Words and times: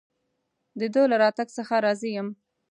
د 0.79 0.81
ده 0.93 1.01
له 1.11 1.15
راتګ 1.23 1.47
څخه 1.57 1.75
راضي 1.85 2.11
یم. 2.17 2.27